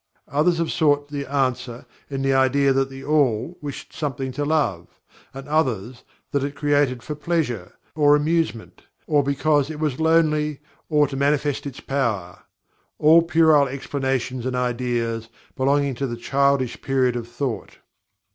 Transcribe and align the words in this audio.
Others 0.29 0.57
have 0.57 0.71
sought 0.71 1.09
the 1.09 1.27
answer 1.27 1.85
in 2.09 2.23
the 2.23 2.33
idea 2.33 2.73
that 2.73 2.89
THE 2.89 3.03
ALL 3.03 3.59
"wished 3.61 3.93
something 3.93 4.31
to 4.31 4.43
love" 4.43 4.87
and 5.31 5.47
others 5.47 6.03
that 6.31 6.43
it 6.43 6.55
created 6.55 7.03
for 7.03 7.13
pleasure, 7.13 7.73
or 7.93 8.15
amusement; 8.15 8.81
or 9.05 9.21
because 9.21 9.69
it 9.69 9.79
"was 9.79 9.99
lonely" 9.99 10.59
or 10.89 11.05
to 11.05 11.15
manifest 11.15 11.67
its 11.67 11.81
power; 11.81 12.39
all 12.97 13.21
puerile 13.21 13.67
explanations 13.67 14.43
and 14.43 14.55
ideas, 14.55 15.29
belonging 15.55 15.93
to 15.93 16.07
the 16.07 16.17
childish 16.17 16.81
period 16.81 17.15
of 17.15 17.27
thought. 17.27 17.77